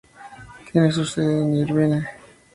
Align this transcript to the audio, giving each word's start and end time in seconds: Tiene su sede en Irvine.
Tiene 0.71 0.91
su 0.91 1.05
sede 1.05 1.43
en 1.43 1.53
Irvine. 1.53 2.07